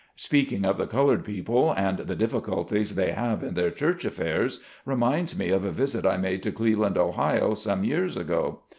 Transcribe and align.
Speaking 0.15 0.65
of 0.65 0.79
the 0.79 0.87
colored 0.87 1.23
people 1.23 1.71
and 1.73 1.99
the 1.99 2.15
difficulties 2.15 2.95
they 2.95 3.11
have 3.11 3.43
in 3.43 3.53
their 3.53 3.69
church 3.69 4.03
affairs, 4.03 4.59
reminds 4.83 5.37
me 5.37 5.49
of 5.49 5.63
a 5.63 5.69
visit 5.69 6.07
I 6.07 6.17
made 6.17 6.41
to 6.41 6.51
Cleveland, 6.51 6.97
Ohio, 6.97 7.53
some 7.53 7.83
years 7.83 8.17
ago. 8.17 8.61